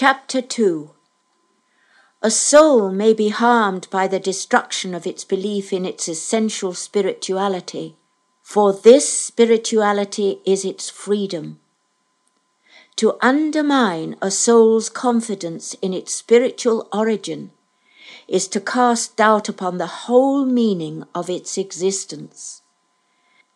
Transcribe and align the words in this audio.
Chapter 0.00 0.40
2 0.40 0.90
A 2.22 2.30
soul 2.30 2.92
may 2.92 3.12
be 3.12 3.30
harmed 3.30 3.90
by 3.90 4.06
the 4.06 4.20
destruction 4.20 4.94
of 4.94 5.08
its 5.08 5.24
belief 5.24 5.72
in 5.72 5.84
its 5.84 6.06
essential 6.06 6.72
spirituality, 6.72 7.96
for 8.40 8.72
this 8.72 9.12
spirituality 9.12 10.40
is 10.46 10.64
its 10.64 10.88
freedom. 10.88 11.58
To 12.94 13.16
undermine 13.20 14.14
a 14.22 14.30
soul's 14.30 14.88
confidence 14.88 15.74
in 15.82 15.92
its 15.92 16.14
spiritual 16.14 16.86
origin 16.92 17.50
is 18.28 18.46
to 18.54 18.60
cast 18.60 19.16
doubt 19.16 19.48
upon 19.48 19.78
the 19.78 20.06
whole 20.06 20.44
meaning 20.46 21.06
of 21.12 21.28
its 21.28 21.58
existence. 21.58 22.62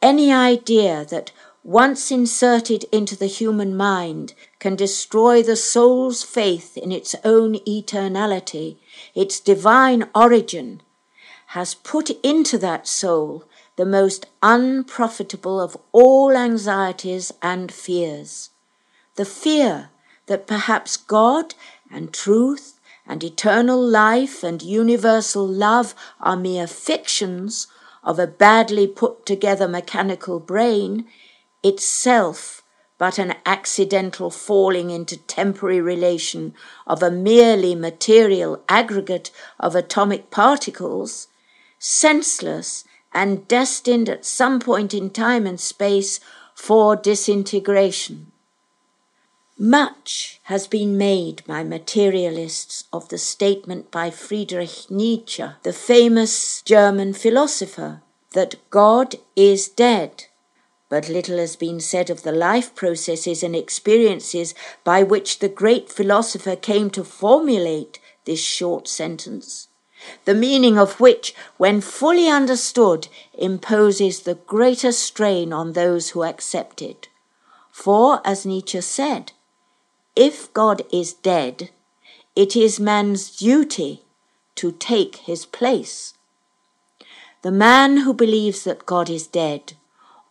Any 0.02 0.32
idea 0.32 1.04
that 1.04 1.30
once 1.64 2.10
inserted 2.10 2.84
into 2.90 3.16
the 3.16 3.26
human 3.26 3.76
mind, 3.76 4.34
can 4.58 4.74
destroy 4.74 5.42
the 5.42 5.56
soul's 5.56 6.22
faith 6.22 6.77
in 6.77 6.90
its 6.90 7.14
own 7.24 7.54
eternality, 7.60 8.77
its 9.14 9.38
divine 9.38 10.09
origin, 10.14 10.82
has 11.48 11.74
put 11.74 12.10
into 12.24 12.59
that 12.59 12.88
soul 12.88 13.45
the 13.77 13.87
most 13.87 14.27
unprofitable 14.42 15.60
of 15.60 15.77
all 15.92 16.37
anxieties 16.37 17.32
and 17.40 17.70
fears. 17.70 18.51
The 19.16 19.24
fear 19.24 19.90
that 20.26 20.46
perhaps 20.46 20.96
God 20.96 21.54
and 21.90 22.12
truth 22.12 22.80
and 23.06 23.23
eternal 23.23 23.80
life 23.80 24.42
and 24.42 24.62
universal 24.62 25.46
love 25.46 25.95
are 26.20 26.37
mere 26.37 26.66
fictions 26.66 27.66
of 28.02 28.18
a 28.18 28.26
badly 28.26 28.87
put 28.87 29.24
together 29.24 29.68
mechanical 29.68 30.40
brain 30.40 31.06
itself 31.62 32.62
but 33.02 33.19
an 33.19 33.34
accidental 33.45 34.30
falling 34.30 34.91
into 34.91 35.16
temporary 35.16 35.80
relation 35.80 36.55
of 36.87 37.02
a 37.02 37.11
merely 37.11 37.75
material 37.75 38.62
aggregate 38.69 39.29
of 39.59 39.74
atomic 39.74 40.30
particles, 40.30 41.27
senseless 41.80 42.85
and 43.13 43.49
destined 43.49 44.09
at 44.09 44.24
some 44.24 44.60
point 44.60 44.95
in 44.95 45.10
time 45.10 45.49
and 45.49 45.59
space 45.59 46.21
for 46.54 46.95
disintegration. 46.95 48.30
Much 49.59 50.41
has 50.45 50.69
been 50.69 50.97
made 50.97 51.43
by 51.45 51.65
materialists 51.65 52.85
of 52.93 53.09
the 53.09 53.19
statement 53.19 53.91
by 53.91 54.10
Friedrich 54.10 54.88
Nietzsche, 54.91 55.45
the 55.65 55.73
famous 55.73 56.63
German 56.63 57.13
philosopher, 57.13 58.01
that 58.32 58.54
God 58.71 59.16
is 59.35 59.69
dead 59.69 60.26
but 60.93 61.09
little 61.09 61.38
has 61.38 61.57
been 61.57 61.80
said 61.80 62.10
of 62.10 62.23
the 62.23 62.30
life 62.30 62.74
processes 62.74 63.43
and 63.43 63.57
experiences 63.57 64.54
by 64.84 65.03
which 65.03 65.38
the 65.38 65.48
great 65.48 65.91
philosopher 65.91 66.54
came 66.54 66.91
to 66.91 67.03
formulate 67.03 67.98
this 68.26 68.44
short 68.44 68.87
sentence, 68.87 69.69
the 70.26 70.34
meaning 70.34 70.78
of 70.78 71.00
which, 71.00 71.34
when 71.56 71.81
fully 71.81 72.28
understood, 72.28 73.09
imposes 73.32 74.20
the 74.20 74.34
greater 74.34 74.93
strain 74.93 75.50
on 75.50 75.72
those 75.72 76.10
who 76.10 76.25
accept 76.25 76.82
it. 76.82 77.09
For, 77.70 78.20
as 78.22 78.44
Nietzsche 78.44 78.82
said, 78.82 79.32
if 80.15 80.53
God 80.53 80.82
is 80.93 81.15
dead, 81.15 81.70
it 82.37 82.54
is 82.54 82.78
man's 82.78 83.34
duty 83.34 84.03
to 84.56 84.72
take 84.72 85.16
his 85.16 85.47
place. 85.47 86.12
The 87.41 87.50
man 87.50 88.00
who 88.00 88.12
believes 88.12 88.65
that 88.65 88.84
God 88.84 89.09
is 89.09 89.26
dead 89.26 89.72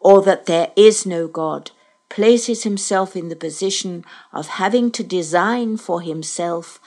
or 0.02 0.22
that 0.24 0.48
there 0.48 0.72
is 0.76 1.06
no 1.06 1.28
God, 1.28 1.72
places 2.10 2.64
himself 2.64 3.16
in 3.16 3.30
the 3.30 3.36
position 3.36 4.04
of 4.34 4.48
having 4.60 4.92
to 4.92 5.04
design 5.04 5.78
for 5.78 6.02
himself 6.02 6.80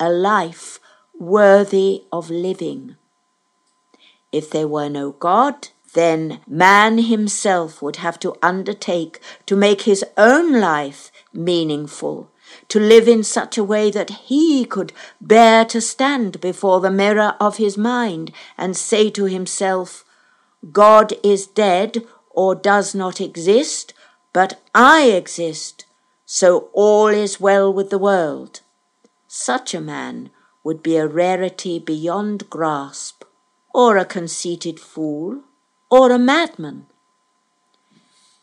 a 0.00 0.10
life 0.10 0.80
worthy 1.16 2.02
of 2.10 2.30
living. 2.30 2.96
If 4.32 4.50
there 4.50 4.66
were 4.66 4.88
no 4.88 5.12
God, 5.12 5.68
then 5.92 6.40
man 6.48 6.98
himself 6.98 7.82
would 7.82 7.96
have 7.96 8.18
to 8.20 8.34
undertake 8.42 9.20
to 9.46 9.54
make 9.54 9.82
his 9.82 10.04
own 10.16 10.58
life 10.58 11.12
meaningful, 11.34 12.30
to 12.68 12.80
live 12.80 13.06
in 13.06 13.22
such 13.22 13.58
a 13.58 13.64
way 13.64 13.90
that 13.90 14.10
he 14.10 14.64
could 14.64 14.92
bear 15.20 15.64
to 15.66 15.80
stand 15.80 16.40
before 16.40 16.80
the 16.80 16.90
mirror 16.90 17.36
of 17.38 17.58
his 17.58 17.76
mind 17.76 18.32
and 18.56 18.76
say 18.76 19.10
to 19.10 19.24
himself, 19.24 20.04
God 20.70 21.12
is 21.22 21.46
dead 21.46 22.04
or 22.34 22.54
does 22.54 22.94
not 22.94 23.20
exist, 23.20 23.94
but 24.32 24.60
I 24.74 25.04
exist, 25.04 25.84
so 26.24 26.70
all 26.72 27.08
is 27.08 27.40
well 27.40 27.72
with 27.72 27.90
the 27.90 27.98
world. 27.98 28.60
Such 29.26 29.74
a 29.74 29.80
man 29.80 30.30
would 30.64 30.82
be 30.82 30.96
a 30.96 31.06
rarity 31.06 31.78
beyond 31.78 32.48
grasp, 32.48 33.24
or 33.74 33.96
a 33.96 34.04
conceited 34.04 34.78
fool, 34.78 35.42
or 35.90 36.12
a 36.12 36.18
madman. 36.18 36.86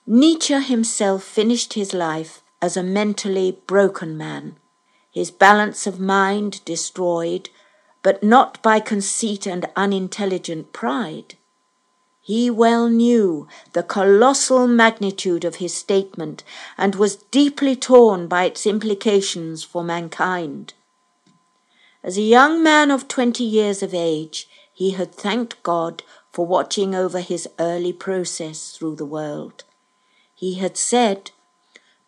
Nietzsche 0.05 0.59
himself 0.59 1.23
finished 1.23 1.73
his 1.73 1.93
life 1.93 2.41
as 2.61 2.75
a 2.75 2.83
mentally 2.83 3.59
broken 3.67 4.17
man, 4.17 4.55
his 5.11 5.31
balance 5.31 5.87
of 5.87 5.99
mind 5.99 6.63
destroyed, 6.65 7.49
but 8.03 8.23
not 8.23 8.61
by 8.61 8.79
conceit 8.79 9.45
and 9.45 9.69
unintelligent 9.75 10.73
pride. 10.73 11.35
He 12.29 12.51
well 12.51 12.89
knew 12.89 13.47
the 13.73 13.81
colossal 13.81 14.67
magnitude 14.67 15.43
of 15.43 15.55
his 15.55 15.73
statement 15.73 16.43
and 16.77 16.93
was 16.93 17.15
deeply 17.15 17.75
torn 17.75 18.27
by 18.27 18.43
its 18.43 18.67
implications 18.67 19.63
for 19.63 19.83
mankind. 19.83 20.75
As 22.03 22.19
a 22.19 22.21
young 22.21 22.61
man 22.61 22.91
of 22.91 23.07
twenty 23.07 23.43
years 23.43 23.81
of 23.81 23.95
age, 23.95 24.47
he 24.71 24.91
had 24.91 25.11
thanked 25.11 25.63
God 25.63 26.03
for 26.31 26.45
watching 26.45 26.93
over 26.93 27.19
his 27.19 27.49
early 27.57 27.93
process 27.93 28.73
through 28.77 28.97
the 28.97 29.05
world. 29.05 29.63
He 30.35 30.53
had 30.59 30.77
said, 30.77 31.31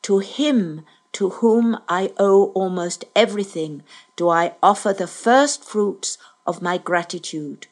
To 0.03 0.19
him 0.19 0.85
to 1.13 1.29
whom 1.29 1.79
I 1.89 2.13
owe 2.19 2.51
almost 2.51 3.05
everything 3.15 3.81
do 4.15 4.29
I 4.29 4.53
offer 4.61 4.93
the 4.93 5.07
first 5.07 5.63
fruits 5.63 6.19
of 6.45 6.61
my 6.61 6.77
gratitude. 6.77 7.65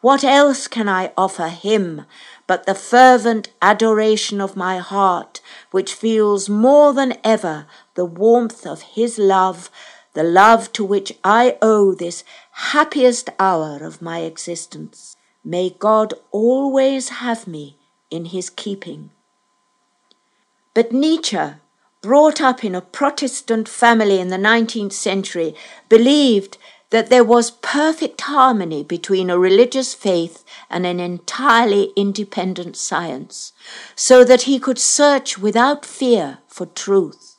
What 0.00 0.24
else 0.24 0.66
can 0.66 0.88
I 0.88 1.12
offer 1.16 1.48
him 1.48 2.06
but 2.46 2.64
the 2.64 2.74
fervent 2.74 3.50
adoration 3.60 4.40
of 4.40 4.56
my 4.56 4.78
heart, 4.78 5.40
which 5.70 5.94
feels 5.94 6.48
more 6.48 6.94
than 6.94 7.18
ever 7.22 7.66
the 7.94 8.06
warmth 8.06 8.66
of 8.66 8.82
his 8.82 9.18
love, 9.18 9.70
the 10.14 10.22
love 10.22 10.72
to 10.72 10.84
which 10.84 11.12
I 11.22 11.58
owe 11.60 11.94
this 11.94 12.24
happiest 12.52 13.28
hour 13.38 13.84
of 13.84 14.00
my 14.00 14.20
existence? 14.20 15.16
May 15.44 15.70
God 15.78 16.14
always 16.32 17.10
have 17.20 17.46
me 17.46 17.76
in 18.10 18.26
his 18.26 18.48
keeping. 18.48 19.10
But 20.72 20.92
Nietzsche, 20.92 21.54
brought 22.00 22.40
up 22.40 22.64
in 22.64 22.74
a 22.74 22.80
Protestant 22.80 23.68
family 23.68 24.18
in 24.18 24.28
the 24.28 24.36
19th 24.38 24.92
century, 24.92 25.54
believed 25.90 26.56
that 26.90 27.08
there 27.08 27.24
was 27.24 27.50
perfect 27.50 28.20
harmony 28.22 28.82
between 28.82 29.30
a 29.30 29.38
religious 29.38 29.94
faith 29.94 30.44
and 30.68 30.84
an 30.84 31.00
entirely 31.00 31.92
independent 31.96 32.76
science, 32.76 33.52
so 33.94 34.24
that 34.24 34.42
he 34.42 34.58
could 34.58 34.78
search 34.78 35.38
without 35.38 35.84
fear 35.84 36.38
for 36.48 36.66
truth. 36.66 37.38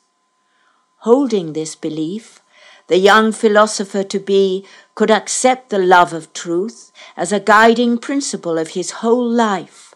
Holding 0.98 1.52
this 1.52 1.74
belief, 1.74 2.40
the 2.88 2.98
young 2.98 3.32
philosopher 3.32 4.02
to 4.04 4.18
be 4.18 4.66
could 4.94 5.10
accept 5.10 5.70
the 5.70 5.78
love 5.78 6.12
of 6.12 6.32
truth 6.32 6.92
as 7.16 7.32
a 7.32 7.40
guiding 7.40 7.98
principle 7.98 8.58
of 8.58 8.68
his 8.70 8.90
whole 9.02 9.28
life. 9.28 9.94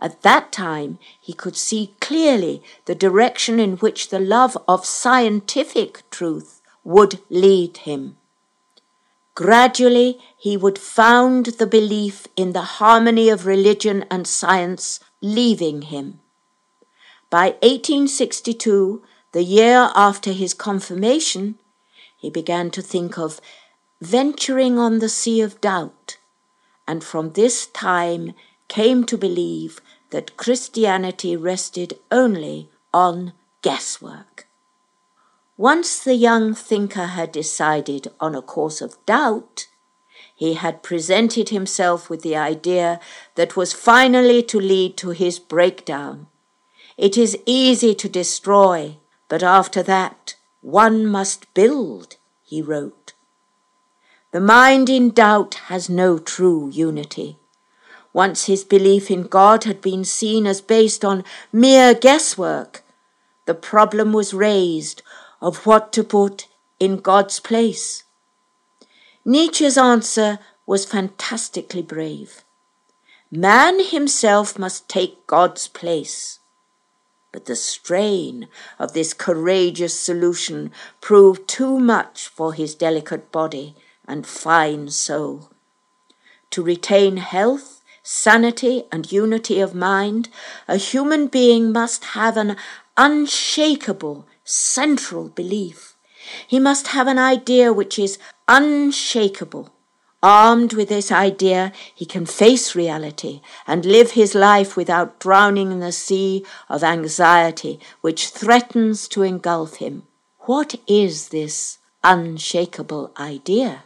At 0.00 0.22
that 0.22 0.52
time, 0.52 0.98
he 1.20 1.32
could 1.32 1.56
see 1.56 1.94
clearly 2.00 2.62
the 2.84 2.94
direction 2.94 3.58
in 3.58 3.76
which 3.76 4.08
the 4.08 4.18
love 4.20 4.56
of 4.68 4.84
scientific 4.84 6.02
truth 6.10 6.60
would 6.82 7.20
lead 7.30 7.78
him. 7.78 8.16
Gradually, 9.34 10.20
he 10.36 10.56
would 10.56 10.78
found 10.78 11.46
the 11.46 11.66
belief 11.66 12.28
in 12.36 12.52
the 12.52 12.62
harmony 12.78 13.28
of 13.28 13.46
religion 13.46 14.04
and 14.10 14.26
science 14.26 15.00
leaving 15.20 15.82
him. 15.82 16.20
By 17.30 17.56
1862, 17.62 19.02
the 19.32 19.42
year 19.42 19.90
after 19.96 20.30
his 20.30 20.54
confirmation, 20.54 21.58
he 22.16 22.30
began 22.30 22.70
to 22.70 22.80
think 22.80 23.18
of 23.18 23.40
venturing 24.00 24.78
on 24.78 25.00
the 25.00 25.08
sea 25.08 25.40
of 25.40 25.60
doubt, 25.60 26.18
and 26.86 27.02
from 27.02 27.32
this 27.32 27.66
time 27.66 28.34
came 28.68 29.02
to 29.04 29.18
believe 29.18 29.80
that 30.10 30.36
Christianity 30.36 31.36
rested 31.36 31.98
only 32.12 32.70
on 32.92 33.32
guesswork. 33.62 34.43
Once 35.56 36.00
the 36.00 36.16
young 36.16 36.52
thinker 36.52 37.06
had 37.06 37.30
decided 37.30 38.08
on 38.18 38.34
a 38.34 38.42
course 38.42 38.80
of 38.80 38.96
doubt, 39.06 39.68
he 40.34 40.54
had 40.54 40.82
presented 40.82 41.50
himself 41.50 42.10
with 42.10 42.22
the 42.22 42.34
idea 42.34 42.98
that 43.36 43.56
was 43.56 43.72
finally 43.72 44.42
to 44.42 44.58
lead 44.58 44.96
to 44.96 45.10
his 45.10 45.38
breakdown. 45.38 46.26
It 46.96 47.16
is 47.16 47.38
easy 47.46 47.94
to 47.94 48.08
destroy, 48.08 48.96
but 49.28 49.44
after 49.44 49.80
that, 49.84 50.34
one 50.60 51.06
must 51.06 51.52
build, 51.54 52.16
he 52.42 52.60
wrote. 52.60 53.12
The 54.32 54.40
mind 54.40 54.88
in 54.88 55.10
doubt 55.10 55.54
has 55.66 55.88
no 55.88 56.18
true 56.18 56.68
unity. 56.68 57.38
Once 58.12 58.46
his 58.46 58.64
belief 58.64 59.08
in 59.08 59.22
God 59.22 59.62
had 59.64 59.80
been 59.80 60.04
seen 60.04 60.48
as 60.48 60.60
based 60.60 61.04
on 61.04 61.22
mere 61.52 61.94
guesswork, 61.94 62.82
the 63.46 63.54
problem 63.54 64.12
was 64.12 64.34
raised 64.34 65.02
of 65.44 65.66
what 65.66 65.92
to 65.92 66.02
put 66.02 66.48
in 66.80 66.96
God's 66.96 67.38
place. 67.38 68.04
Nietzsche's 69.26 69.76
answer 69.76 70.38
was 70.64 70.86
fantastically 70.86 71.82
brave. 71.82 72.44
Man 73.30 73.84
himself 73.84 74.58
must 74.58 74.88
take 74.88 75.26
God's 75.26 75.68
place. 75.68 76.38
But 77.30 77.44
the 77.44 77.56
strain 77.56 78.48
of 78.78 78.94
this 78.94 79.12
courageous 79.12 80.00
solution 80.00 80.72
proved 81.02 81.46
too 81.46 81.78
much 81.78 82.26
for 82.26 82.54
his 82.54 82.74
delicate 82.74 83.30
body 83.30 83.74
and 84.08 84.26
fine 84.26 84.88
soul. 84.88 85.50
To 86.52 86.62
retain 86.62 87.18
health, 87.18 87.82
sanity, 88.02 88.84
and 88.90 89.12
unity 89.12 89.60
of 89.60 89.74
mind, 89.74 90.30
a 90.66 90.78
human 90.78 91.26
being 91.26 91.70
must 91.70 92.04
have 92.16 92.38
an 92.38 92.56
unshakable 92.96 94.26
central 94.44 95.28
belief. 95.28 95.96
He 96.46 96.58
must 96.58 96.88
have 96.88 97.06
an 97.06 97.18
idea 97.18 97.72
which 97.72 97.98
is 97.98 98.18
unshakable. 98.48 99.70
Armed 100.22 100.72
with 100.72 100.88
this 100.88 101.12
idea, 101.12 101.70
he 101.94 102.06
can 102.06 102.24
face 102.24 102.74
reality 102.74 103.42
and 103.66 103.84
live 103.84 104.12
his 104.12 104.34
life 104.34 104.74
without 104.74 105.20
drowning 105.20 105.70
in 105.70 105.80
the 105.80 105.92
sea 105.92 106.46
of 106.68 106.82
anxiety 106.82 107.78
which 108.00 108.28
threatens 108.28 109.06
to 109.08 109.22
engulf 109.22 109.76
him. 109.76 110.04
What 110.40 110.76
is 110.86 111.28
this 111.28 111.78
unshakable 112.02 113.12
idea? 113.18 113.82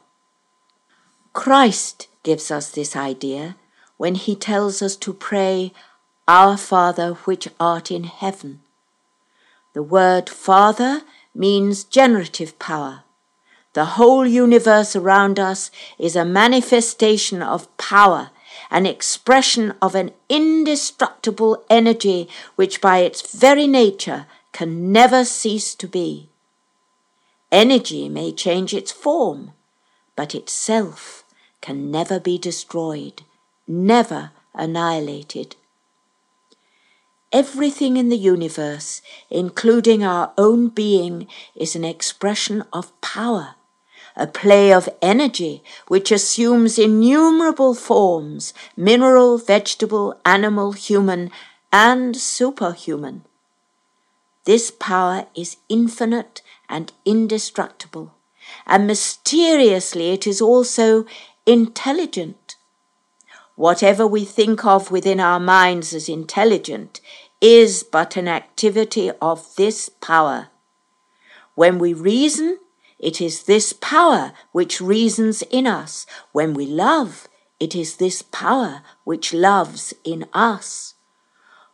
Christ 1.32 2.06
gives 2.22 2.52
us 2.52 2.70
this 2.70 2.94
idea 2.94 3.56
when 3.96 4.14
he 4.14 4.37
tells 4.37 4.81
us 4.81 4.94
to 4.96 5.12
pray, 5.12 5.72
Our 6.28 6.56
Father 6.56 7.14
which 7.25 7.49
art 7.58 7.90
in 7.90 8.04
heaven. 8.04 8.61
The 9.78 9.84
word 9.84 10.28
Father 10.28 11.02
means 11.36 11.84
generative 11.84 12.58
power. 12.58 13.04
The 13.75 13.94
whole 13.94 14.26
universe 14.26 14.96
around 14.96 15.38
us 15.38 15.70
is 16.00 16.16
a 16.16 16.25
manifestation 16.25 17.42
of 17.42 17.69
power, 17.76 18.30
an 18.72 18.86
expression 18.86 19.75
of 19.80 19.94
an 19.94 20.10
indestructible 20.28 21.62
energy 21.70 22.28
which 22.56 22.80
by 22.80 22.98
its 22.98 23.36
very 23.36 23.69
nature 23.69 24.26
can 24.50 24.90
never 24.90 25.25
cease 25.25 25.76
to 25.76 25.86
be. 25.86 26.28
Energy 27.52 28.08
may 28.08 28.32
change 28.32 28.75
its 28.75 28.90
form, 28.90 29.52
but 30.16 30.34
itself 30.34 31.22
can 31.60 31.88
never 31.88 32.19
be 32.19 32.36
destroyed, 32.36 33.22
never 33.69 34.32
annihilated. 34.54 35.54
Everything 37.32 37.98
in 37.98 38.08
the 38.08 38.16
universe, 38.16 39.02
including 39.28 40.02
our 40.02 40.32
own 40.38 40.69
being, 40.69 41.26
is 41.54 41.76
an 41.76 41.84
expression 41.84 42.64
of 42.72 42.98
power, 43.02 43.56
a 44.16 44.26
play 44.26 44.72
of 44.72 44.88
energy 45.02 45.62
which 45.88 46.10
assumes 46.10 46.78
innumerable 46.78 47.75
forms 47.75 48.54
mineral, 48.76 49.36
vegetable, 49.36 50.19
animal, 50.25 50.72
human, 50.72 51.30
and 51.70 52.16
superhuman. 52.16 53.25
This 54.44 54.70
power 54.70 55.26
is 55.36 55.58
infinite 55.69 56.40
and 56.66 56.94
indestructible, 57.04 58.14
and 58.66 58.86
mysteriously 58.86 60.12
it 60.12 60.26
is 60.26 60.40
also 60.40 61.04
intelligent. 61.44 62.47
Whatever 63.58 64.06
we 64.06 64.25
think 64.25 64.64
of 64.64 64.93
within 64.93 65.19
our 65.19 65.40
minds 65.40 65.93
as 65.93 66.08
intelligent 66.08 67.00
is 67.40 67.82
but 67.82 68.16
an 68.16 68.28
activity 68.28 69.10
of 69.20 69.56
this 69.56 69.88
power. 69.88 70.46
When 71.56 71.81
we 71.81 71.93
reason, 71.93 72.60
it 73.00 73.20
is 73.20 73.43
this 73.43 73.72
power 73.72 74.32
which 74.52 74.81
reasons 74.81 75.43
in 75.50 75.66
us. 75.66 76.06
When 76.31 76.55
we 76.55 76.66
love, 76.66 77.26
it 77.58 77.75
is 77.75 77.96
this 77.96 78.22
power 78.22 78.82
which 79.02 79.34
loves 79.34 79.93
in 80.04 80.26
us. 80.32 80.94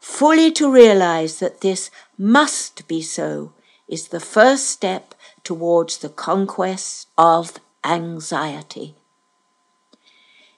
Fully 0.01 0.51
to 0.53 0.73
realize 0.73 1.39
that 1.41 1.61
this 1.61 1.91
must 2.17 2.89
be 2.89 3.03
so 3.03 3.53
is 3.87 4.09
the 4.09 4.21
first 4.21 4.69
step 4.69 5.15
towards 5.43 5.99
the 5.99 6.09
conquest 6.09 7.09
of 7.19 7.61
anxiety. 7.85 8.95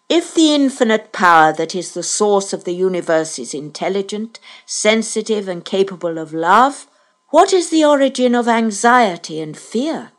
If 0.09 0.35
the 0.35 0.55
infinite 0.55 1.11
power 1.13 1.53
that 1.53 1.75
is 1.75 1.93
the 1.93 2.05
source 2.05 2.53
of 2.53 2.63
the 2.63 2.75
universe 2.75 3.41
is 3.41 3.53
intelligent, 3.53 4.39
sensitive, 4.65 5.49
and 5.49 5.65
capable 5.65 6.17
of 6.19 6.33
love, 6.33 6.87
what 7.31 7.53
is 7.53 7.71
the 7.71 7.85
origin 7.85 8.37
of 8.37 8.47
anxiety 8.47 9.41
and 9.41 9.57
fear? 9.57 10.13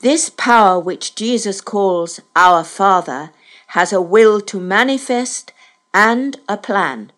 This 0.00 0.30
power 0.30 0.78
which 0.78 1.16
Jesus 1.16 1.60
calls 1.60 2.20
our 2.36 2.62
Father 2.62 3.32
has 3.68 3.92
a 3.92 4.00
will 4.00 4.40
to 4.42 4.60
manifest 4.60 5.52
and 5.92 6.38
a 6.48 6.56
plan. 6.56 7.10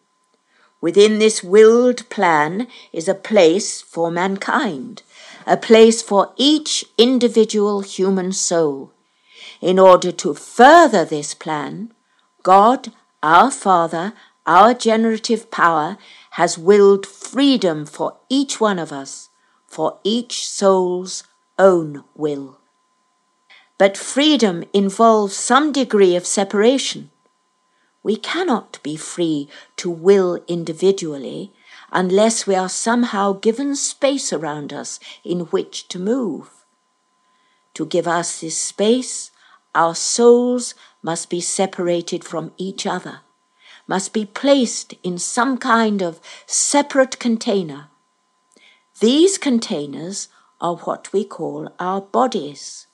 Within 0.80 1.18
this 1.18 1.44
willed 1.44 2.08
plan 2.08 2.66
is 2.92 3.08
a 3.08 3.14
place 3.14 3.82
for 3.82 4.10
mankind, 4.10 5.02
a 5.46 5.56
place 5.58 6.00
for 6.00 6.32
each 6.36 6.84
individual 6.96 7.80
human 7.80 8.32
soul. 8.32 8.92
In 9.64 9.78
order 9.78 10.12
to 10.12 10.34
further 10.34 11.06
this 11.06 11.32
plan, 11.32 11.94
God, 12.42 12.92
our 13.22 13.50
Father, 13.50 14.12
our 14.44 14.74
generative 14.74 15.50
power, 15.50 15.96
has 16.32 16.58
willed 16.58 17.06
freedom 17.06 17.86
for 17.86 18.18
each 18.28 18.60
one 18.60 18.78
of 18.78 18.92
us, 18.92 19.30
for 19.66 20.00
each 20.04 20.46
soul's 20.46 21.24
own 21.58 22.04
will. 22.14 22.58
But 23.78 23.96
freedom 23.96 24.64
involves 24.74 25.34
some 25.34 25.72
degree 25.72 26.14
of 26.14 26.26
separation. 26.26 27.10
We 28.02 28.16
cannot 28.16 28.80
be 28.82 28.96
free 28.96 29.48
to 29.76 29.88
will 29.88 30.44
individually 30.46 31.54
unless 31.90 32.46
we 32.46 32.54
are 32.54 32.68
somehow 32.68 33.32
given 33.32 33.76
space 33.76 34.30
around 34.30 34.74
us 34.74 35.00
in 35.24 35.46
which 35.46 35.88
to 35.88 35.98
move. 35.98 36.50
To 37.72 37.86
give 37.86 38.06
us 38.06 38.42
this 38.42 38.60
space, 38.60 39.30
our 39.74 39.94
souls 39.94 40.74
must 41.02 41.28
be 41.28 41.40
separated 41.40 42.24
from 42.24 42.52
each 42.56 42.86
other, 42.86 43.20
must 43.86 44.12
be 44.12 44.24
placed 44.24 44.94
in 45.02 45.18
some 45.18 45.58
kind 45.58 46.02
of 46.02 46.20
separate 46.46 47.18
container. 47.18 47.88
These 49.00 49.38
containers 49.38 50.28
are 50.60 50.76
what 50.76 51.12
we 51.12 51.24
call 51.24 51.68
our 51.78 52.00
bodies. 52.00 52.86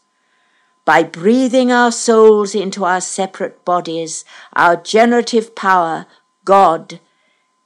By 0.85 1.03
breathing 1.03 1.71
our 1.71 1.93
souls 1.93 2.55
into 2.55 2.85
our 2.85 3.01
separate 3.01 3.65
bodies, 3.65 4.25
our 4.55 4.77
generative 4.77 5.55
power, 5.55 6.07
God, 6.45 6.99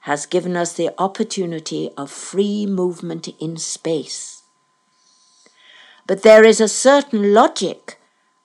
has 0.00 0.26
given 0.26 0.56
us 0.56 0.74
the 0.74 0.90
opportunity 0.98 1.88
of 1.96 2.10
free 2.10 2.66
movement 2.66 3.28
in 3.40 3.56
space. 3.56 4.42
But 6.06 6.22
there 6.22 6.44
is 6.44 6.60
a 6.60 6.68
certain 6.68 7.32
logic 7.32 7.98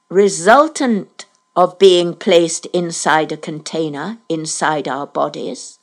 resultant 0.10 1.28
of 1.56 1.78
being 1.78 2.16
placed 2.16 2.66
inside 2.68 3.32
a 3.32 3.38
container 3.38 4.18
inside 4.28 4.88
our 4.88 5.06
bodies. 5.06 5.78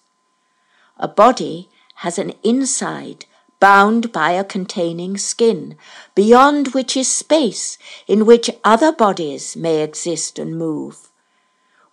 A 0.97 1.07
body 1.07 1.69
has 1.97 2.19
an 2.19 2.33
inside 2.43 3.27
bound 3.61 4.13
by 4.13 4.33
a 4.33 4.43
containing 4.45 5.17
skin, 5.17 5.77
beyond 6.15 6.75
which 6.75 6.97
is 6.97 7.09
space 7.09 7.79
in 8.09 8.27
which 8.27 8.51
other 8.65 8.91
bodies 8.91 9.57
may 9.57 9.81
exist 9.83 10.41
and 10.41 10.59
move. 10.59 11.09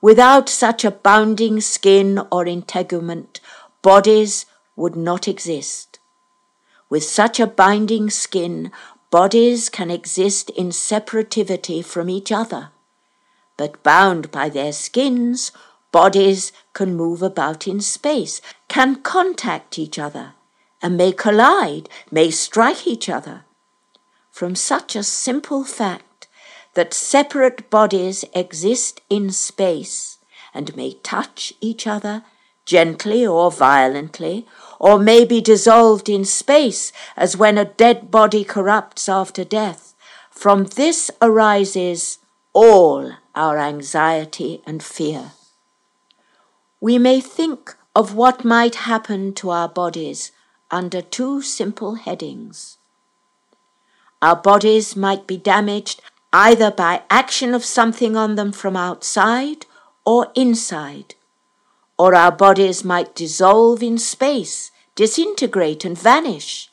Without 0.01 0.49
such 0.49 0.83
a 0.83 0.91
bounding 0.91 1.61
skin 1.61 2.19
or 2.31 2.47
integument, 2.47 3.39
bodies 3.83 4.47
would 4.75 4.95
not 4.95 5.27
exist. 5.27 5.99
With 6.89 7.03
such 7.03 7.39
a 7.39 7.47
binding 7.47 8.09
skin, 8.09 8.71
Bodies 9.13 9.69
can 9.69 9.91
exist 9.91 10.49
in 10.49 10.69
separativity 10.69 11.85
from 11.85 12.09
each 12.09 12.31
other, 12.31 12.71
but 13.57 13.83
bound 13.83 14.31
by 14.31 14.49
their 14.49 14.73
skins, 14.73 15.51
bodies 15.91 16.51
can 16.73 16.95
move 16.95 17.21
about 17.21 17.67
in 17.67 17.79
space, 17.79 18.41
can 18.69 19.03
contact 19.03 19.77
each 19.77 19.99
other, 19.99 20.33
and 20.81 20.97
may 20.97 21.11
collide, 21.11 21.89
may 22.09 22.31
strike 22.31 22.87
each 22.87 23.07
other. 23.07 23.45
From 24.31 24.55
such 24.55 24.95
a 24.95 25.03
simple 25.03 25.63
fact 25.63 26.27
that 26.73 26.91
separate 26.91 27.69
bodies 27.69 28.25
exist 28.33 28.99
in 29.11 29.29
space 29.29 30.17
and 30.55 30.75
may 30.75 30.93
touch 31.03 31.53
each 31.61 31.85
other 31.85 32.23
gently 32.65 33.27
or 33.27 33.51
violently, 33.51 34.47
or 34.83 34.99
may 34.99 35.23
be 35.23 35.39
dissolved 35.39 36.09
in 36.09 36.25
space, 36.25 36.91
as 37.15 37.37
when 37.37 37.57
a 37.57 37.63
dead 37.63 38.11
body 38.11 38.43
corrupts 38.43 39.07
after 39.07 39.45
death. 39.45 39.95
From 40.29 40.65
this 40.65 41.09
arises 41.21 42.19
all 42.51 43.13
our 43.33 43.57
anxiety 43.57 44.61
and 44.65 44.83
fear. 44.83 45.31
We 46.81 46.97
may 46.97 47.21
think 47.21 47.77
of 47.95 48.13
what 48.13 48.43
might 48.43 48.75
happen 48.91 49.33
to 49.35 49.51
our 49.51 49.69
bodies 49.69 50.33
under 50.69 51.01
two 51.01 51.41
simple 51.41 51.95
headings. 51.95 52.77
Our 54.21 54.35
bodies 54.35 54.97
might 54.97 55.25
be 55.25 55.37
damaged 55.37 56.01
either 56.33 56.71
by 56.71 57.03
action 57.09 57.53
of 57.53 57.63
something 57.63 58.17
on 58.17 58.35
them 58.35 58.51
from 58.51 58.75
outside 58.75 59.65
or 60.05 60.29
inside, 60.35 61.15
or 61.97 62.13
our 62.13 62.33
bodies 62.33 62.83
might 62.83 63.15
dissolve 63.15 63.81
in 63.81 63.97
space, 63.97 64.71
disintegrate 64.95 65.83
and 65.83 65.97
vanish. 65.97 66.69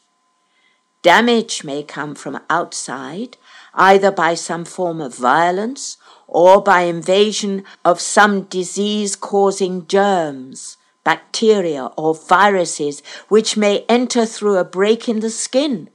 Damage 1.02 1.64
may 1.64 1.82
come 1.82 2.14
from 2.14 2.40
outside, 2.50 3.38
either 3.74 4.10
by 4.10 4.34
some 4.34 4.66
form 4.66 5.00
of 5.00 5.14
violence 5.14 5.96
or 6.26 6.62
by 6.62 6.82
invasion 6.82 7.64
of 7.84 8.00
some 8.00 8.42
disease 8.42 9.16
causing 9.16 9.86
germs, 9.86 10.76
bacteria 11.02 11.86
or 11.96 12.14
viruses 12.14 13.02
which 13.28 13.56
may 13.56 13.86
enter 13.88 14.26
through 14.26 14.58
a 14.58 14.64
break 14.64 15.08
in 15.08 15.20
the 15.20 15.30
skin 15.30 15.88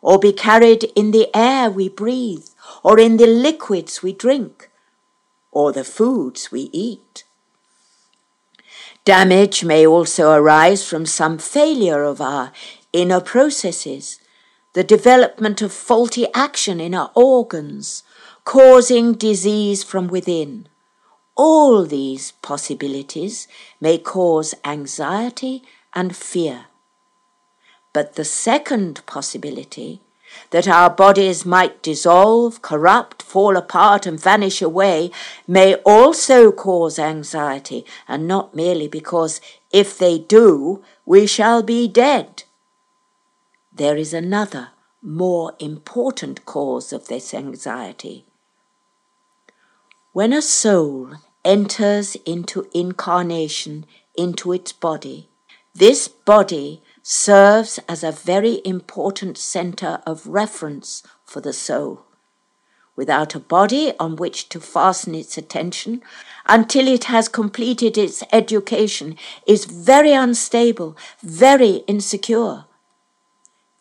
or 0.00 0.18
be 0.18 0.32
carried 0.32 0.84
in 0.96 1.10
the 1.10 1.28
air 1.36 1.68
we 1.70 1.88
breathe 1.90 2.48
or 2.82 2.98
in 2.98 3.18
the 3.18 3.26
liquids 3.26 4.02
we 4.02 4.12
drink 4.12 4.70
or 5.50 5.72
the 5.72 5.84
foods 5.84 6.50
we 6.50 6.70
eat. 6.72 7.24
Damage 9.06 9.62
may 9.62 9.86
also 9.86 10.32
arise 10.32 10.84
from 10.84 11.06
some 11.06 11.38
failure 11.38 12.02
of 12.02 12.20
our 12.20 12.50
inner 12.92 13.20
processes, 13.20 14.18
the 14.72 14.82
development 14.82 15.62
of 15.62 15.72
faulty 15.72 16.26
action 16.34 16.80
in 16.80 16.92
our 16.92 17.12
organs, 17.14 18.02
causing 18.42 19.12
disease 19.12 19.84
from 19.84 20.08
within. 20.08 20.66
All 21.36 21.84
these 21.84 22.32
possibilities 22.42 23.46
may 23.80 23.96
cause 23.96 24.56
anxiety 24.64 25.62
and 25.94 26.16
fear. 26.16 26.64
But 27.92 28.16
the 28.16 28.24
second 28.24 29.06
possibility, 29.06 30.00
that 30.50 30.68
our 30.68 30.90
bodies 30.90 31.44
might 31.44 31.82
dissolve, 31.82 32.62
corrupt, 32.62 33.22
fall 33.22 33.56
apart, 33.56 34.06
and 34.06 34.20
vanish 34.20 34.62
away, 34.62 35.10
may 35.46 35.74
also 35.76 36.52
cause 36.52 36.98
anxiety, 36.98 37.84
and 38.08 38.26
not 38.26 38.54
merely 38.54 38.88
because 38.88 39.40
if 39.72 39.98
they 39.98 40.18
do, 40.18 40.82
we 41.04 41.26
shall 41.26 41.62
be 41.62 41.88
dead. 41.88 42.44
There 43.72 43.96
is 43.96 44.14
another, 44.14 44.70
more 45.02 45.54
important 45.58 46.44
cause 46.46 46.92
of 46.92 47.08
this 47.08 47.34
anxiety. 47.34 48.24
When 50.12 50.32
a 50.32 50.40
soul 50.40 51.16
enters 51.44 52.16
into 52.24 52.68
incarnation 52.74 53.84
into 54.16 54.52
its 54.52 54.72
body, 54.72 55.28
this 55.74 56.08
body 56.08 56.82
serves 57.08 57.78
as 57.88 58.02
a 58.02 58.10
very 58.10 58.60
important 58.64 59.38
center 59.38 60.02
of 60.04 60.26
reference 60.26 61.04
for 61.24 61.40
the 61.40 61.52
soul. 61.52 62.04
Without 62.96 63.32
a 63.36 63.38
body 63.38 63.92
on 64.00 64.16
which 64.16 64.48
to 64.48 64.58
fasten 64.58 65.14
its 65.14 65.38
attention 65.38 66.02
until 66.46 66.88
it 66.88 67.04
has 67.04 67.28
completed 67.28 67.96
its 67.96 68.24
education 68.32 69.14
is 69.46 69.66
very 69.66 70.10
unstable, 70.10 70.96
very 71.22 71.84
insecure. 71.86 72.64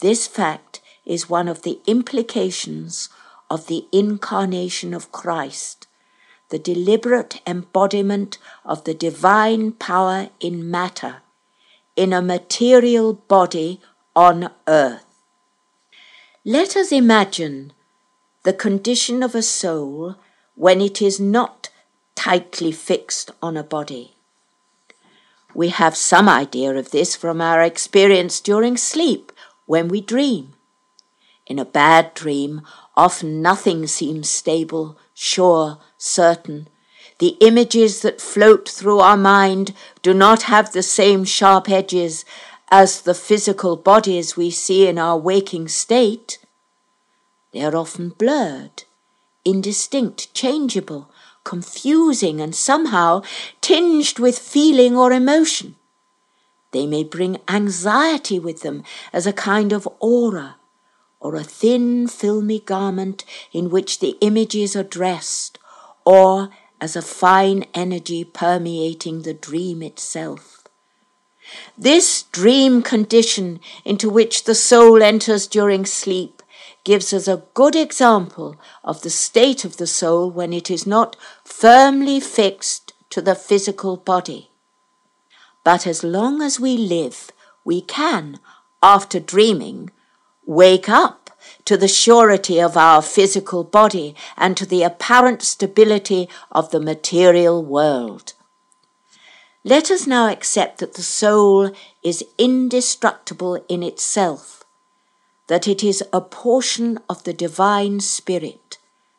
This 0.01 0.27
fact 0.27 0.79
is 1.03 1.27
one 1.27 1.48
of 1.48 1.63
the 1.63 1.79
implications 1.88 3.10
of 3.50 3.65
the 3.65 3.88
incarnation 3.91 4.94
of 4.94 5.12
Christ 5.12 5.88
the 6.50 6.60
deliberate 6.60 7.41
embodiment 7.48 8.38
of 8.63 8.84
the 8.84 8.94
divine 8.94 9.72
power 9.72 10.29
in 10.39 10.70
matter, 10.70 11.24
in 11.95 12.13
a 12.13 12.21
material 12.21 13.13
body 13.13 13.79
on 14.15 14.49
earth. 14.67 15.05
Let 16.43 16.75
us 16.75 16.91
imagine 16.91 17.73
the 18.43 18.53
condition 18.53 19.23
of 19.23 19.33
a 19.33 19.41
soul 19.41 20.15
when 20.55 20.81
it 20.81 21.01
is 21.01 21.19
not 21.19 21.69
tightly 22.15 22.71
fixed 22.71 23.31
on 23.41 23.57
a 23.57 23.63
body. 23.63 24.15
We 25.53 25.69
have 25.69 25.95
some 25.95 26.27
idea 26.27 26.75
of 26.75 26.91
this 26.91 27.15
from 27.15 27.41
our 27.41 27.61
experience 27.61 28.39
during 28.39 28.77
sleep 28.77 29.31
when 29.65 29.87
we 29.87 30.01
dream. 30.01 30.53
In 31.47 31.59
a 31.59 31.65
bad 31.65 32.13
dream, 32.13 32.61
often 32.95 33.41
nothing 33.41 33.87
seems 33.87 34.29
stable, 34.29 34.97
sure, 35.13 35.79
certain. 35.97 36.67
The 37.19 37.38
images 37.39 38.01
that 38.01 38.19
float 38.19 38.67
through 38.67 39.00
our 39.00 39.15
mind 39.17 39.74
do 40.01 40.13
not 40.13 40.43
have 40.43 40.72
the 40.72 40.84
same 40.84 41.24
sharp 41.24 41.69
edges 41.69 42.25
as 42.69 43.01
the 43.01 43.13
physical 43.13 43.77
bodies 43.77 44.36
we 44.36 44.51
see 44.51 44.88
in 44.88 44.98
our 44.98 45.17
waking 45.17 45.69
state. 45.69 46.39
They 47.53 47.63
are 47.63 47.75
often 47.75 48.10
blurred, 48.10 48.84
indistinct, 49.45 50.34
changeable, 50.34 51.10
confusing, 51.45 52.41
and 52.41 52.53
somehow 52.53 53.22
tinged 53.62 54.19
with 54.19 54.38
feeling 54.38 54.98
or 54.98 55.13
emotion. 55.13 55.75
They 56.72 56.86
may 56.86 57.05
bring 57.05 57.38
anxiety 57.48 58.39
with 58.39 58.62
them 58.62 58.84
as 59.13 59.25
a 59.25 59.31
kind 59.31 59.72
of 59.72 59.88
aura, 60.01 60.57
or 61.22 61.36
a 61.36 61.43
thin, 61.43 62.07
filmy 62.10 62.60
garment 62.60 63.24
in 63.53 63.69
which 63.69 64.00
the 64.00 64.17
images 64.19 64.75
are 64.75 64.84
dressed, 64.84 65.57
or 66.03 66.50
as 66.86 66.96
a 66.96 67.01
fine 67.01 67.65
energy 67.74 68.24
permeating 68.24 69.24
the 69.24 69.34
dream 69.34 69.82
itself. 69.82 70.68
This 71.75 72.25
dream 72.32 72.84
condition 72.84 73.60
into 73.84 74.08
which 74.08 74.44
the 74.44 74.54
soul 74.54 75.01
enters 75.01 75.48
during 75.48 75.88
sleep 75.88 76.44
gives 76.84 77.12
us 77.12 77.27
a 77.27 77.42
good 77.56 77.75
example 77.75 78.56
of 78.84 79.01
the 79.01 79.10
state 79.10 79.65
of 79.65 79.77
the 79.77 79.88
soul 79.88 80.30
when 80.30 80.54
it 80.54 80.70
is 80.70 80.86
not 80.86 81.15
firmly 81.44 82.20
fixed 82.20 82.94
to 83.10 83.20
the 83.20 83.34
physical 83.34 83.98
body. 83.98 84.51
But 85.63 85.88
as 85.88 86.04
long 86.04 86.44
as 86.44 86.60
we 86.60 86.77
live, 86.77 87.32
we 87.63 87.82
can, 87.82 88.38
after 88.84 89.20
dreaming, 89.20 89.89
wake 90.46 90.88
up 90.88 91.25
to 91.65 91.77
the 91.77 91.87
surety 91.87 92.61
of 92.61 92.77
our 92.77 93.01
physical 93.01 93.63
body 93.63 94.15
and 94.37 94.55
to 94.57 94.65
the 94.65 94.83
apparent 94.83 95.41
stability 95.41 96.29
of 96.51 96.71
the 96.71 96.79
material 96.79 97.63
world. 97.63 98.33
Let 99.63 99.89
us 99.89 100.05
now 100.05 100.29
accept 100.29 100.77
that 100.77 100.93
the 100.93 101.01
soul 101.01 101.71
is 102.03 102.23
indestructible 102.37 103.65
in 103.67 103.81
itself, 103.81 104.63
that 105.47 105.67
it 105.67 105.83
is 105.83 106.03
a 106.13 106.21
portion 106.21 106.99
of 107.09 107.23
the 107.23 107.33
divine 107.33 107.99
spirit, 107.99 108.77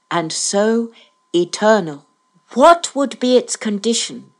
and 0.08 0.32
so 0.32 0.92
eternal. 1.34 2.06
What 2.54 2.94
would 2.94 3.18
be 3.18 3.36
its 3.36 3.56
condition 3.56 4.32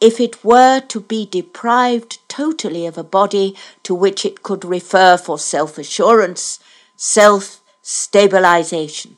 if 0.00 0.20
it 0.20 0.44
were 0.44 0.80
to 0.80 1.00
be 1.00 1.24
deprived 1.24 2.18
totally 2.28 2.84
of 2.84 2.98
a 2.98 3.02
body 3.02 3.56
to 3.84 3.94
which 3.94 4.26
it 4.26 4.42
could 4.42 4.62
refer 4.62 5.16
for 5.16 5.38
self 5.38 5.78
assurance 5.78 6.60
self 6.96 7.60
stabilization. 7.82 9.16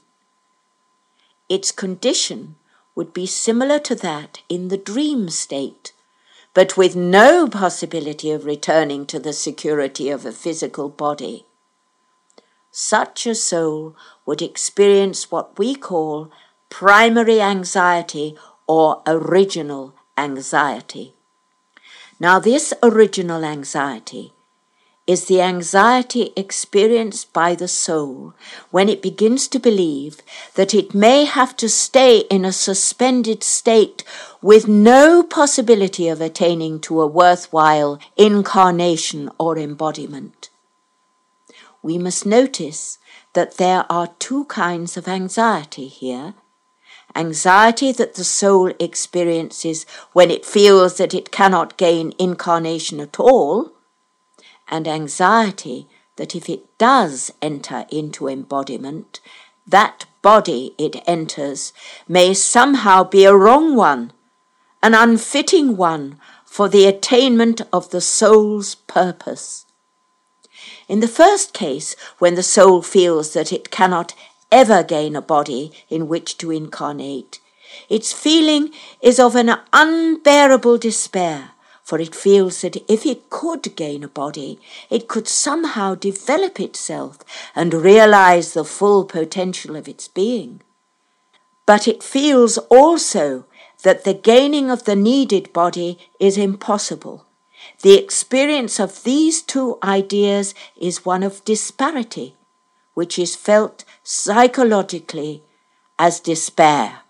Its 1.49 1.71
condition 1.71 2.57
would 2.95 3.13
be 3.13 3.27
similar 3.27 3.79
to 3.79 3.95
that 3.95 4.41
in 4.49 4.69
the 4.69 4.79
dream 4.79 5.29
state, 5.29 5.93
but 6.55 6.77
with 6.77 6.97
no 6.97 7.47
possibility 7.47 8.31
of 8.31 8.45
returning 8.45 9.07
to 9.07 9.19
the 9.19 9.33
security 9.33 10.11
of 10.11 10.25
a 10.25 10.33
physical 10.33 10.89
body. 10.89 11.45
Such 12.71 13.27
a 13.27 13.35
soul 13.35 13.95
would 14.25 14.43
experience 14.43 15.31
what 15.31 15.59
we 15.59 15.75
call 15.75 16.31
primary 16.71 17.41
anxiety 17.41 18.37
or 18.67 19.03
original 19.07 19.95
anxiety. 20.19 21.15
Now, 22.19 22.39
this 22.39 22.73
original 22.83 23.45
anxiety 23.45 24.33
is 25.07 25.27
the 25.27 25.41
anxiety 25.41 26.33
experienced 26.37 27.33
by 27.33 27.55
the 27.55 27.69
soul 27.69 28.35
when 28.71 28.89
it 28.89 29.01
begins 29.01 29.47
to 29.47 29.59
believe 29.59 30.21
that 30.55 30.75
it 30.75 30.95
may 30.95 31.25
have 31.25 31.57
to 31.57 31.69
stay 31.69 32.19
in 32.31 32.45
a 32.45 32.53
suspended 32.53 33.45
state 33.45 34.03
with 34.43 34.67
no 34.67 35.23
possibility 35.23 36.09
of 36.09 36.21
attaining 36.21 36.81
to 36.81 37.01
a 37.01 37.07
worthwhile 37.07 38.01
incarnation 38.17 39.31
or 39.39 39.57
embodiment. 39.57 40.51
We 41.83 41.99
must 41.99 42.27
notice 42.27 42.99
that 43.35 43.59
there 43.59 43.85
are 43.89 44.15
two 44.19 44.47
kinds 44.47 44.97
of 44.97 45.07
anxiety 45.07 45.87
here. 45.87 46.35
Anxiety 47.15 47.93
that 47.93 48.15
the 48.15 48.25
soul 48.25 48.73
experiences 48.81 49.87
when 50.13 50.31
it 50.31 50.45
feels 50.45 50.97
that 50.97 51.15
it 51.15 51.31
cannot 51.31 51.77
gain 51.77 52.13
incarnation 52.19 52.99
at 52.99 53.21
all, 53.21 53.76
and 54.69 54.89
anxiety 54.89 55.89
that 56.17 56.35
if 56.35 56.49
it 56.49 56.79
does 56.79 57.31
enter 57.41 57.87
into 57.91 58.29
embodiment, 58.29 59.21
that 59.67 60.07
body 60.23 60.75
it 60.79 60.97
enters 61.07 61.73
may 62.09 62.35
somehow 62.35 63.05
be 63.05 63.25
a 63.25 63.37
wrong 63.37 63.77
one, 63.77 64.13
an 64.83 64.95
unfitting 64.95 65.77
one 65.77 66.19
for 66.45 66.69
the 66.69 66.87
attainment 66.87 67.61
of 67.73 67.91
the 67.91 68.01
soul's 68.01 68.75
purpose. 68.75 69.67
In 70.89 71.01
the 71.01 71.09
first 71.09 71.53
case, 71.53 71.97
when 72.19 72.35
the 72.35 72.43
soul 72.43 72.81
feels 72.81 73.33
that 73.35 73.53
it 73.53 73.71
cannot 73.71 74.15
ever 74.51 74.83
gain 74.83 75.17
a 75.17 75.21
body 75.21 75.73
in 75.89 76.09
which 76.09 76.39
to 76.39 76.51
incarnate, 76.51 77.41
its 77.89 78.13
feeling 78.13 78.73
is 79.03 79.19
of 79.19 79.35
an 79.35 79.51
unbearable 79.73 80.79
despair, 80.79 81.51
for 81.87 82.01
it 82.01 82.17
feels 82.17 82.63
that 82.63 82.83
if 82.91 83.07
it 83.07 83.31
could 83.31 83.77
gain 83.77 84.03
a 84.03 84.09
body, 84.09 84.59
it 84.91 85.07
could 85.07 85.29
somehow 85.29 85.95
develop 85.95 86.59
itself 86.59 87.19
and 87.55 87.73
realize 87.73 88.55
the 88.55 88.65
full 88.65 89.05
potential 89.05 89.77
of 89.77 89.87
its 89.87 90.09
being. 90.09 90.61
But 91.65 91.87
it 91.87 92.03
feels 92.03 92.59
also 92.81 93.45
that 93.85 94.03
the 94.03 94.15
gaining 94.15 94.69
of 94.69 94.83
the 94.83 94.97
needed 94.97 95.53
body 95.53 95.97
is 96.19 96.37
impossible. 96.37 97.25
The 97.83 97.97
experience 97.97 98.81
of 98.81 99.05
these 99.05 99.41
two 99.41 99.79
ideas 99.81 100.57
is 100.77 101.05
one 101.05 101.23
of 101.23 101.45
disparity, 101.45 102.35
which 102.95 103.17
is 103.17 103.37
felt 103.37 103.85
psychologically 104.03 105.45
as 106.01 106.19
despair. 106.19 107.06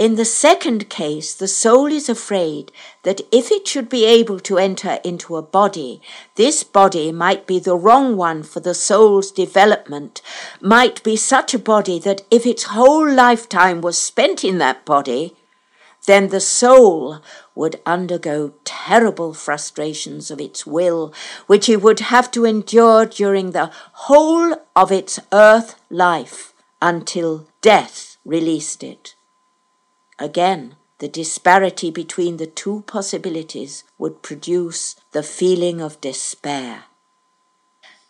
In 0.00 0.14
the 0.14 0.24
second 0.24 0.88
case, 0.88 1.34
the 1.34 1.46
soul 1.46 1.92
is 1.92 2.08
afraid 2.08 2.72
that 3.02 3.20
if 3.30 3.50
it 3.50 3.68
should 3.68 3.90
be 3.90 4.06
able 4.06 4.40
to 4.40 4.56
enter 4.56 4.98
into 5.04 5.36
a 5.36 5.42
body, 5.42 6.00
this 6.36 6.64
body 6.64 7.12
might 7.12 7.46
be 7.46 7.58
the 7.58 7.76
wrong 7.76 8.16
one 8.16 8.42
for 8.42 8.60
the 8.60 8.72
soul's 8.72 9.30
development, 9.30 10.22
might 10.58 11.02
be 11.02 11.16
such 11.16 11.52
a 11.52 11.58
body 11.58 11.98
that 11.98 12.22
if 12.30 12.46
its 12.46 12.62
whole 12.72 13.06
lifetime 13.12 13.82
was 13.82 13.98
spent 13.98 14.42
in 14.42 14.56
that 14.56 14.86
body, 14.86 15.36
then 16.06 16.28
the 16.28 16.40
soul 16.40 17.20
would 17.54 17.78
undergo 17.84 18.54
terrible 18.64 19.34
frustrations 19.34 20.30
of 20.30 20.40
its 20.40 20.66
will, 20.66 21.12
which 21.46 21.68
it 21.68 21.82
would 21.82 22.00
have 22.00 22.30
to 22.30 22.46
endure 22.46 23.04
during 23.04 23.50
the 23.50 23.70
whole 24.08 24.56
of 24.74 24.90
its 24.90 25.20
earth 25.30 25.78
life 25.90 26.54
until 26.80 27.46
death 27.60 28.16
released 28.24 28.82
it. 28.82 29.14
Again, 30.20 30.76
the 30.98 31.08
disparity 31.08 31.90
between 31.90 32.36
the 32.36 32.46
two 32.46 32.84
possibilities 32.86 33.84
would 33.96 34.20
produce 34.20 34.96
the 35.12 35.22
feeling 35.22 35.80
of 35.80 36.00
despair. 36.02 36.84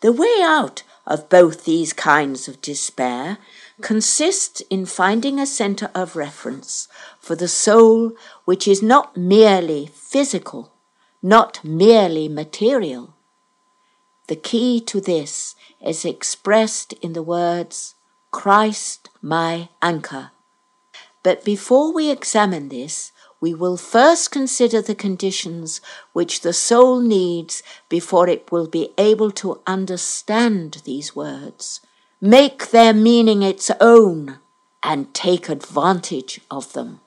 The 0.01 0.11
way 0.11 0.39
out 0.41 0.83
of 1.07 1.29
both 1.29 1.63
these 1.63 1.93
kinds 1.93 2.49
of 2.49 2.61
despair 2.61 3.37
consists 3.79 4.59
in 4.69 4.85
finding 4.85 5.39
a 5.39 5.45
center 5.45 5.89
of 5.95 6.17
reference 6.17 6.89
for 7.17 7.35
the 7.35 7.47
soul 7.47 8.11
which 8.43 8.67
is 8.67 8.83
not 8.83 9.15
merely 9.15 9.89
physical, 9.93 10.73
not 11.23 11.63
merely 11.63 12.27
material. 12.27 13.13
The 14.27 14.35
key 14.35 14.81
to 14.81 14.99
this 14.99 15.55
is 15.79 16.03
expressed 16.03 16.91
in 16.93 17.13
the 17.13 17.23
words, 17.23 17.95
Christ 18.31 19.09
my 19.21 19.69
anchor 19.81 20.31
but 21.23 21.43
before 21.43 21.93
we 21.93 22.09
examine 22.09 22.69
this, 22.69 23.11
we 23.39 23.53
will 23.53 23.77
first 23.77 24.31
consider 24.31 24.81
the 24.81 24.95
conditions 24.95 25.81
which 26.13 26.41
the 26.41 26.53
soul 26.53 27.01
needs 27.01 27.63
before 27.89 28.29
it 28.29 28.51
will 28.51 28.67
be 28.67 28.91
able 28.97 29.31
to 29.31 29.59
understand 29.65 30.81
these 30.85 31.15
words, 31.15 31.81
make 32.21 32.69
their 32.69 32.93
meaning 32.93 33.41
its 33.41 33.71
own, 33.81 34.37
and 34.83 35.13
take 35.13 35.49
advantage 35.49 36.39
of 36.49 36.73
them. 36.73 36.99